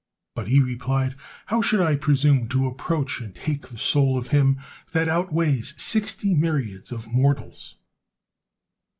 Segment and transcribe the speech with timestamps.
[0.33, 1.13] But he replied,
[1.45, 4.57] "How should I presume to approach and take the soul of him
[4.93, 7.75] that outweighs sixty myriads of mortals!"